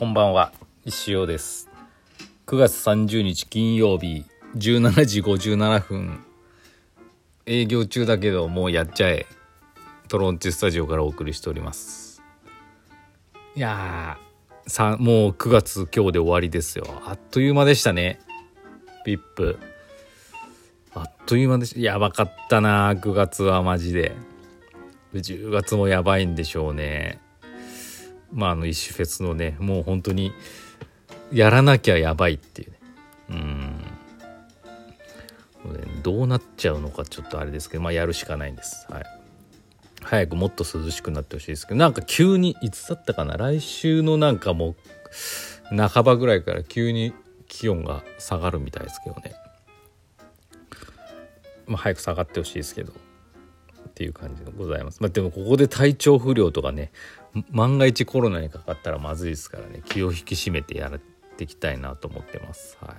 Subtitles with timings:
[0.00, 0.50] こんばんは。
[0.86, 1.68] 石尾です。
[2.46, 4.24] 9月30日金曜日
[4.56, 6.24] 17時57分。
[7.44, 9.26] 営業中だけどもうやっちゃえ。
[10.08, 12.22] トロンチスタジオからお送りしております。
[13.54, 16.86] いやーさもう9月今日で終わりですよ。
[17.04, 18.20] あっという間でしたね。
[19.04, 19.58] ピップ。
[20.94, 21.80] あっという間でした。
[21.80, 24.16] やばかったな9月はマジで。
[25.12, 27.20] 10月もやばいんでしょうね。
[28.32, 30.32] まああの一種フェスのねもう本当に
[31.32, 32.76] やらなきゃやばいっていうね。
[33.30, 33.84] うん。
[36.02, 38.86] どうなっちゃうのかちょっとあれですけどまあやるしかないんです。
[38.90, 39.04] はい。
[40.02, 43.36] 早くもっと涼しくなってほしいですけどなんか急にいつだったかな？
[43.36, 44.74] 来週のなんかも
[45.72, 47.12] う半ばぐらいから急に
[47.48, 49.34] 気温が下がるみたいですけどね。
[51.66, 55.00] まあ早く下がってほしいですけどっていう感じでございます。
[55.02, 56.90] まあ、でもここで体調不良とかね
[57.50, 59.82] 万が一コロナにかかったらまずいですからね。
[59.84, 61.00] 気を引き締めてやっ
[61.36, 62.76] ていきたいなと思ってます。
[62.80, 62.94] は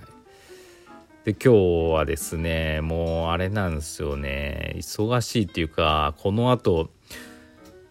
[1.24, 4.74] い、で今日はですねもうあれなんですよね。
[4.76, 6.90] 忙しいっていうかこのあと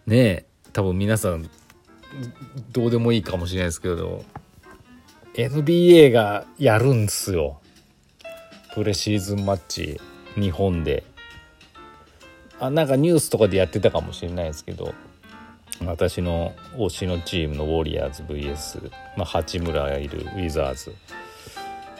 [0.08, 1.50] ね多分皆さん
[2.72, 4.25] どうでもいいかもしれないですけど
[5.36, 7.62] NBA がやるんですよ。
[8.73, 10.00] プレシーズンマッチ
[10.36, 11.03] 日本で。
[12.59, 14.94] あなんかニュースとかでやってたかもしれないですけど。
[15.86, 20.96] 私の推しのチームのウォリアーズ VS、まあ、八村がいるウィザーズ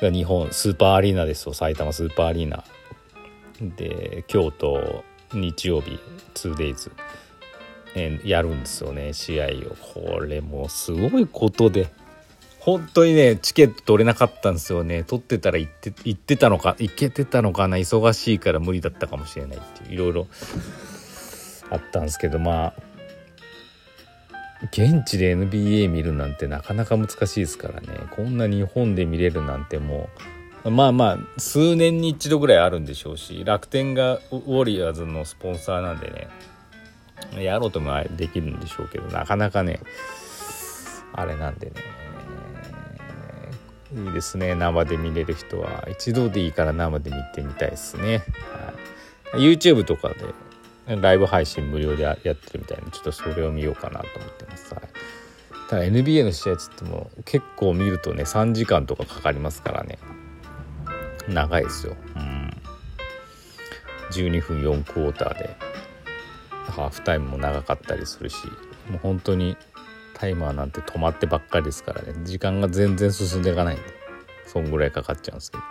[0.02, 1.54] が日本スーパーアリーナですよ。
[1.54, 2.64] 埼玉スーパーアリーナ。
[3.78, 6.00] で京都日曜日
[6.34, 6.92] 2days、
[7.96, 9.14] えやるんですよね。
[9.14, 9.50] 試合を。
[9.94, 11.92] これもうすごいことで。
[12.60, 15.04] 本当にねチケット取れなかったんですよね。
[15.04, 17.78] 取ってたら行って行ってたのか行けてたのかな。
[17.78, 20.28] 忙しいから無理だったかもしれないっていういろいろ
[21.72, 22.74] あったんですけどまあ
[24.66, 27.88] 現地で NBA 見るなんてなかなか難しいですからね。
[28.12, 30.10] こんな日本で見れるなんても
[30.64, 36.12] うまあまあ数年に一度ぐらいあるんでしょうし楽天がウォリアーズのスポンサーなんで
[37.32, 39.80] ねやろうともできるんでしょうけどなかなかね
[41.14, 41.74] あれなんでね。
[43.94, 45.86] いいですね生で見れる人は。
[45.90, 48.24] 一度でいいから生で見てみたいですね、
[49.34, 50.16] はい、YouTube とかで
[50.88, 54.84] ライブ配信無料でやってるみたいなちょっとそれを見ようかなと思ってます、はい、
[55.70, 60.00] ただ NBA の試合つっても結構見るとね3時間とかかかりますからね。
[61.28, 61.96] 長いですよ。
[62.16, 62.52] うん。
[64.12, 65.56] 12分4クォーターで
[66.50, 68.36] ハーフタイムも長かったりするし
[68.90, 69.56] もう本当に
[70.14, 72.14] タイマーなんて止まってばっかりですからね。
[72.24, 73.84] 時間が全然進んでいかないんで
[74.48, 75.64] そんぐらいかかっちゃうんですけど。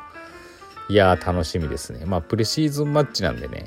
[0.88, 2.04] いやー楽しみですね。
[2.06, 3.66] まあプレシーズンマッチなんでね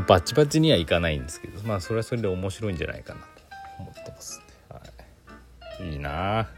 [0.00, 3.26] バチバチにはいかないんですけどまあそれはそれで面白いんじゃないかなと
[3.78, 6.48] 思ってますね、はい、いいな。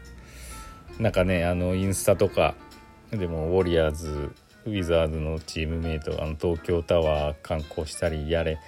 [0.99, 2.55] なんかねあのインスタとか
[3.11, 4.31] でもウォリアーズ
[4.65, 8.59] ウィザーズのチームメイトあの東京タワー観光したりやれ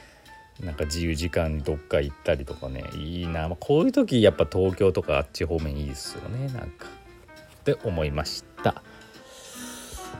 [0.61, 6.85] なんか自由時間にどっか行ったりとかねいいな、まあ、こういう時やっぱ東京とかあっち方面いいですよねなんか。
[7.59, 8.81] って思いました。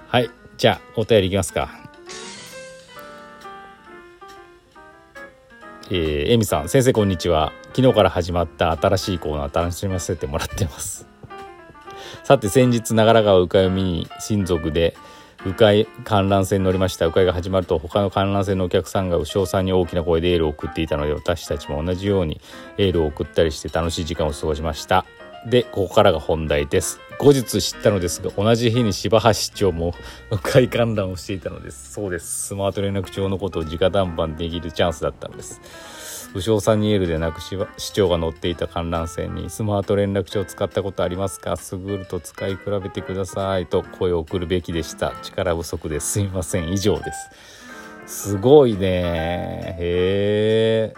[0.07, 0.29] はい。
[0.57, 1.88] じゃあお便りいきますか。
[5.91, 7.51] えー、エミさん先生こんにちは。
[7.75, 11.07] 昨日から始まった新しいコーナー楽しませてもらってます。
[12.23, 14.95] さて先日長良川鵜飼を見に親族で
[15.45, 17.07] 鵜飼観覧船に乗りました。
[17.07, 22.39] 鵜飼が始まると他の観覧船のお客さんが牛尾さんに大きな声でエールを送っていたので私たちも同じように
[22.77, 25.05] エールを送ったりして楽しい時間を過ごしました。
[25.47, 26.99] でここからが本題です。
[27.19, 29.93] 後日知ったのですが同じ日に柴橋市長も
[30.31, 31.91] 迂回観覧をしていたのです。
[31.93, 32.47] そうです。
[32.47, 35.59] スマート連絡帳のことを直談判できるチャンスだったのです。
[36.33, 37.57] 武将さんにエールでなく市
[37.91, 41.57] 長が乗っていた観覧船にスマート連絡帳を使ったことありますか？
[41.57, 45.13] すぐると使い比べてくださいと声を送るべきでした。
[45.23, 46.71] 力不足ですいません。
[46.71, 47.11] 以上で
[48.05, 48.29] す。
[48.31, 49.75] すごいね。
[49.79, 50.93] へ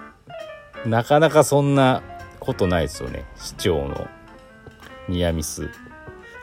[0.85, 0.89] え。
[0.89, 2.03] なかなかそんな
[2.39, 3.23] ことないですよね。
[3.37, 4.07] 市長の
[5.11, 5.69] ニアミス。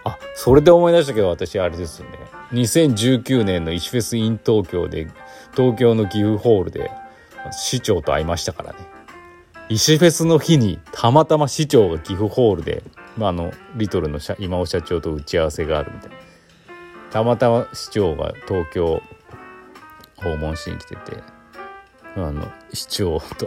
[0.05, 2.19] あそれで思い出したけど私あれですよね
[2.53, 5.09] 2019年の石フェスイン東京で
[5.55, 6.91] 東京の岐阜ホールで
[7.53, 8.79] 市長と会いましたからね。
[9.69, 12.83] 石フェスの日にたまたま市長が岐阜ホールで、
[13.19, 16.17] まあ、あのリトルの今尾社長と打ち合わせがあるみたいな。
[17.11, 19.03] たまたま市長が東京
[20.17, 21.23] 訪問しに来てて
[22.17, 23.47] あの市長と。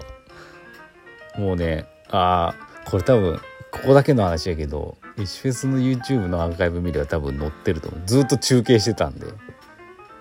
[1.37, 3.39] もうねああこれ多分
[3.71, 8.01] ここだけの話やけど石フェスの YouTube のアーカイブ見れば多分載ってると思う。
[8.05, 9.27] ずっと中継してたんで。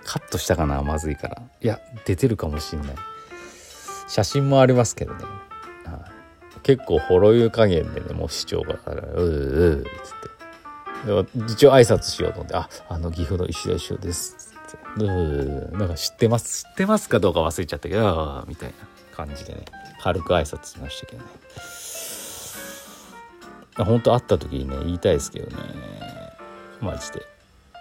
[0.05, 1.43] カットしたかなまずいから。
[1.61, 2.95] いや出てるかもしんない。
[4.09, 5.25] 写真もありますけどね、
[5.85, 6.11] は
[6.63, 11.45] 結構ほろ湯加減でねもう市長が「うーうー」っつって。
[11.47, 16.65] で一応挨拶しようと思って「ああの岐阜の石田師匠です」つって「うーなんか知ってます？
[16.65, 19.65] 知ってますかどうか忘れちゃったけど」みたいな感じでね。
[20.03, 21.29] 軽く挨拶しましたけどね。
[23.85, 25.63] 本当会った時にね言いたいですけどね。
[26.81, 27.27] マジで。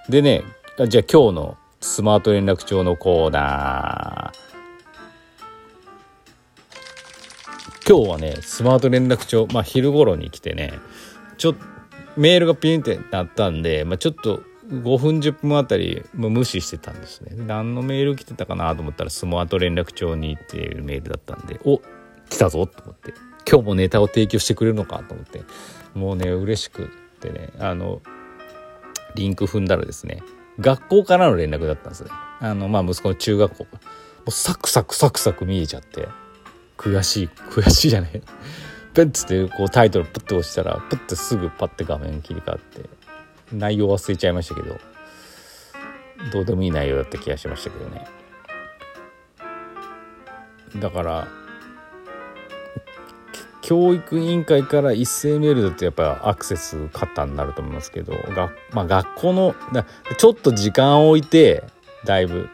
[0.10, 0.44] でね
[0.88, 4.50] じゃあ今日のスマート連絡帳のコーナー。
[7.88, 10.74] 今日はねスマート連絡帳まあ昼頃に来てね
[11.38, 11.66] ちょっと
[12.18, 17.32] メールがピンってなったんで、まあ、ちょっと5分10分あたり無視してたんですね。
[17.36, 21.82] 何のメール来てたかなと思ったらスマート連絡帳にっていうメールだったんでお
[22.30, 23.14] 来たぞと思って。
[23.48, 25.44] 今日もネタを提供してくれるのかと思って
[25.94, 26.88] もうね嬉しくっ
[27.20, 28.02] てねあの
[29.16, 30.22] リンク踏んだらですね
[30.60, 32.10] 学校からの連絡だったんですね。
[32.42, 33.64] あのまあ息子の中学校。
[33.64, 33.70] も
[34.28, 36.08] うサクサクサクサク見えちゃって
[36.78, 38.22] 悔しい悔しいじゃない。
[38.94, 42.90] ペッつってこうタイトルプッて押したらプッてすぐパッて画面切り替わって
[43.54, 44.78] 内容忘れちゃいましたけど
[46.34, 48.06] どうでもいい内容だった気がしましたけどね。
[50.76, 51.28] だから
[53.70, 59.54] 教育委員会から一斉メールだとやっぱアクセスカッターになると思いますけどが、まあ、学校の
[60.18, 61.64] ちょっと時間を置いて
[62.04, 62.50] だいぶ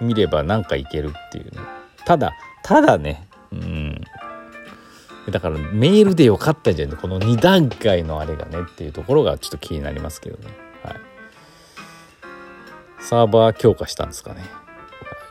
[0.00, 1.60] 見ればなんかいけるっていうね。
[2.04, 2.32] ただ
[2.64, 4.00] ただねうん。
[5.30, 6.96] だからメールでよかったんじゃない？
[6.96, 10.52] この2段階のあれがねっていうところがちょっと気になりますけどね。
[10.82, 10.94] はい。
[12.98, 14.42] サーバー強化したんですかね。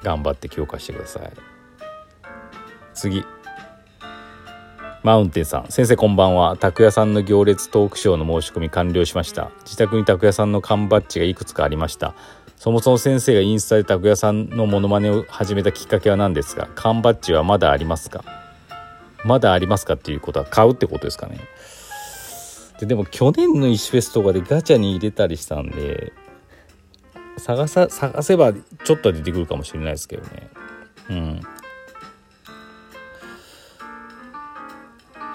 [0.02, 1.34] 頑張って強化してください。
[2.94, 3.26] 次。
[5.06, 6.58] マウンテンさん先生こんばんは。
[6.58, 9.52] 拓也さんの行列トークショーの申し込み完了しました。
[9.64, 12.16] 自宅に拓也さんの缶バッジがいくつかありました。
[12.56, 16.70] そもそも先生がインスタで拓也さんのモノマネを始めたきっかけは何ですか？
[16.74, 18.24] 缶バッジはまだありますか？
[19.24, 21.38] まだありますかっていうことは買うってことですかね？
[22.80, 26.14] ででも去年の石フェスとかでガチャに入れたりしたんで
[27.38, 30.50] 探さ探せばちょっとは出てくるかもしれないですけどね。
[31.12, 31.42] うん。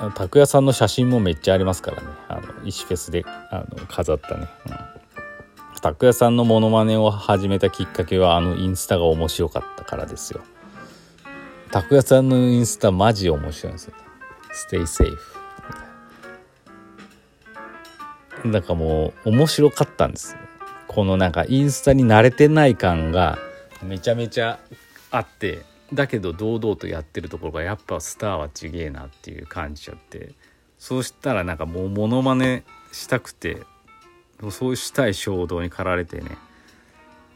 [0.08, 2.08] 拓哉さんの写真もめっちゃありますからね。
[2.28, 10.40] あの石フェスであの飾ったね、うん、拓哉さんのモノマネを始めたきっかけはあのインスタが面白かったからですよ。
[11.70, 13.94] 拓哉さんのインスタマジ面白いんですよ。
[14.52, 15.40] ステイセーフ
[18.48, 20.36] なんかもう面白かったんです
[20.88, 23.38] このなんかインスタに慣れてない感が
[23.82, 24.58] めちゃめちゃ
[25.10, 25.69] あって。
[25.92, 30.34] だけど堂々とやってるところがやっぱスターはちげえなっていう感じちゃって。
[30.80, 33.62] そうしたらなんかもうモノマネしたくて
[34.50, 36.38] そうしたい衝動に駆られてね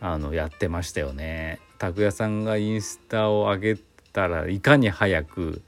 [0.01, 1.61] あのやってましたよね。
[1.79, 3.77] 拓哉さんがインスタを上げ
[4.15, 5.63] たらいかに早く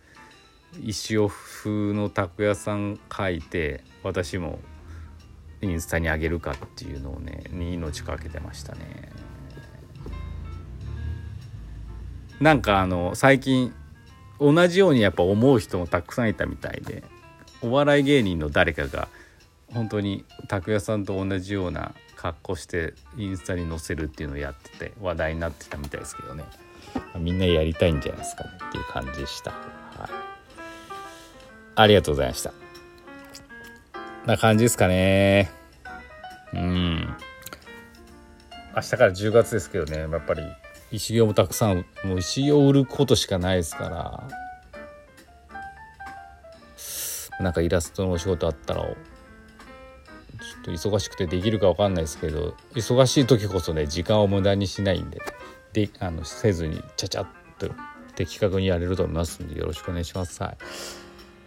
[0.82, 4.58] 石尾風の拓哉さん書いて私も
[5.60, 9.25] インスタに上げるかっていうのをねに命かけてましたね。
[12.40, 13.72] なんかあの最近
[14.38, 17.02] 同じようにやっぱ思う人もたくさんいたみたいで
[17.62, 19.08] お笑い芸人の誰かが
[19.72, 26.44] 本当に拓哉さんと同じような格好してインスタに載せるっていうのをやってて話題になってたみたいですけどね。
[27.18, 30.10] みんなやりたいんじゃないですかねっていう感じでした、はい、
[31.74, 32.52] ありがとうございました。
[34.24, 35.50] な感じですかね。
[36.52, 37.16] うん。
[38.74, 40.42] 明日から10月ですけどねやっぱり。
[40.92, 44.46] 石行もたくさんもう石を売ることしかないですから。
[47.40, 55.20] なんかイラストのお仕事あったらちょっと忙しくてできるか分かんないですけど忙しい時こそね時間を無駄にしないんで
[55.72, 57.26] であのせずにちゃちゃっ
[57.58, 57.70] と
[58.14, 60.42] 的確にやれると思いますんでよろしくお願いします。
[60.42, 60.56] は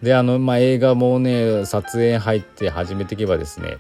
[0.03, 3.77] い、であの、まあ、映画もね撮影入って始めていけばですね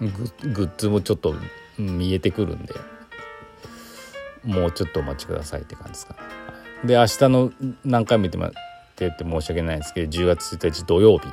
[0.00, 1.34] グッズもちょっと
[1.78, 2.74] 見えてくるんで。
[4.44, 6.16] もうちょっとお待ちくださいって感じですか？
[6.84, 7.52] で明日の
[7.84, 8.50] 何回も言ってもっ
[8.96, 11.28] てって申し訳ないんですけど10月1日土曜日、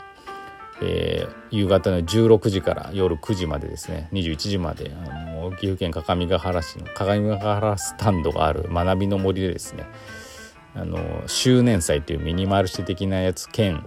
[0.82, 4.10] えー、夕方の16時から夜9時までですね。
[4.14, 9.86] 21時まであの岐阜県各務原市の各務原スタンドがある学びの森でですね。
[10.76, 13.84] あの周年祭というミニマルシェ的なやつ兼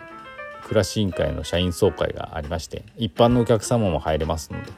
[0.65, 4.73] 暮らし委員会の社員総会がありまして一般のお客様も入れますので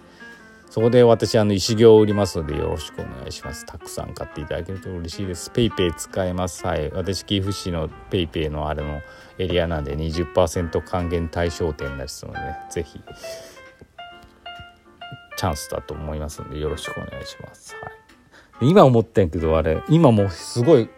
[0.74, 3.64] そこで私あの石行を売りますのでよろしくお願いします。
[3.64, 5.48] たくさん買っていただけると嬉しいです。
[5.50, 6.66] PayPay 使えます。
[6.66, 6.90] はい。
[6.90, 9.00] 私岐阜市の PayPay のあれの
[9.38, 13.00] エリアなんで20%還元対象店ですので、ね、ぜひ
[15.36, 17.88] チャンスだと思いますのでよろしくお願いします、は
[18.60, 20.90] い、今思ってんけどあれ今もうすごい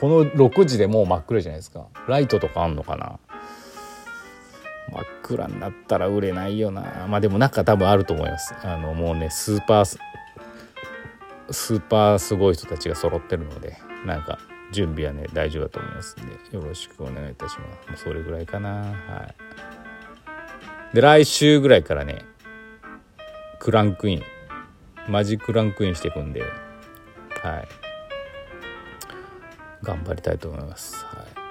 [0.00, 1.88] この6時でもう真っ暗じゃないですか。
[2.06, 3.18] ライトとかあんのかな？
[4.92, 7.06] 真っ暗になったら売れないよな。
[7.08, 8.54] まあでもなんか多分あると思います。
[8.62, 9.84] あのもうねスーパー
[11.50, 14.38] スーパーすごい人たちが揃ってるのでなんか
[14.72, 17.88] 準備はね大丈夫だと思いますんでよろしくお願いいたします。
[17.88, 18.70] もうそれぐらいかな。
[18.70, 19.28] は
[20.92, 20.94] い。
[20.94, 22.24] で来週ぐらいからね
[23.58, 24.22] クランクイン。
[25.08, 26.46] マジクランクインしていくんでは
[27.58, 27.68] い。
[29.82, 31.04] 頑張りたいと思います。
[31.04, 31.45] はい。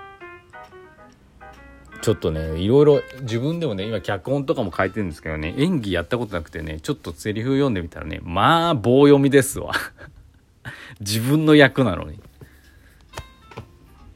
[2.05, 9.73] ちょっとねいろいろ自分でもね今脚本とかも書いてるんですけどね演技やったことなくてねちょっとセリフ読んでみたらねまあ棒読みですわ。
[11.01, 12.19] 自分の役なのに。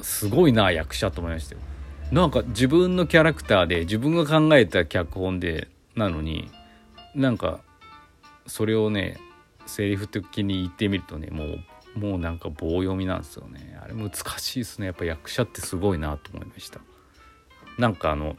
[0.01, 1.62] すごいな役者と思いましたよ。
[2.12, 6.48] なんか自分のキャラクターで自分が考えた脚本でなのに
[7.15, 7.60] なんか
[8.46, 9.19] それをね
[9.65, 11.46] セリフ的に言ってみるとねも
[11.96, 13.79] うもうなんか棒読みなんですよね。
[13.81, 14.86] あれ難しいですね。
[14.86, 16.81] やっぱ役者ってすごいなと思いました。
[17.79, 18.36] なんかあの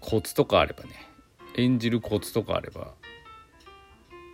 [0.00, 0.90] コツとかあればね
[1.56, 2.92] 演じるコツとかあれば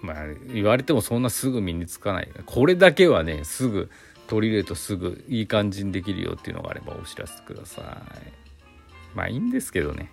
[0.02, 0.16] まあ
[0.52, 2.28] 言われてもそんなすぐ身につかない。
[2.46, 3.90] これだけはねすぐ
[4.28, 7.84] 取り入れるとすぐいい感じにできるよっていうのがあればお知らせください。
[9.14, 10.10] まあいいんですけどね。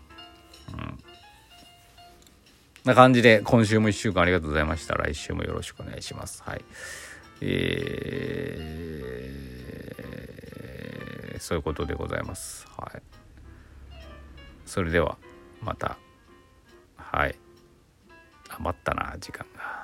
[0.73, 0.99] うん。
[2.83, 4.95] な感じで今週も1週間ありがとうございました。
[4.95, 6.43] 来週もよろしくお願いします。
[6.43, 6.65] はい。
[7.39, 12.67] えー、そういうことでございます。
[12.77, 13.01] はい。
[14.65, 15.17] それでは
[15.61, 15.97] また。
[16.95, 17.35] はい。
[18.49, 19.76] 余ったな時間が。